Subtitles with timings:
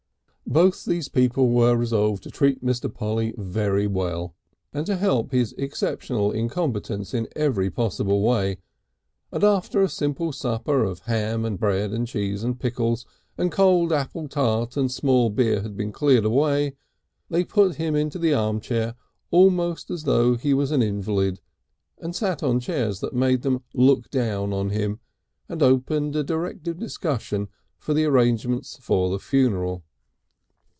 [0.47, 2.93] Both these people were resolved to treat Mr.
[2.93, 4.35] Polly very well,
[4.73, 8.57] and to help his exceptional incompetence in every possible way,
[9.31, 13.05] and after a simple supper of ham and bread and cheese and pickles
[13.37, 16.73] and cold apple tart and small beer had been cleared away,
[17.29, 18.95] they put him into the armchair
[19.29, 21.39] almost as though he was an invalid,
[21.99, 24.99] and sat on chairs that made them look down on him,
[25.47, 27.47] and opened a directive discussion
[27.87, 29.85] of the arrangements for the funeral.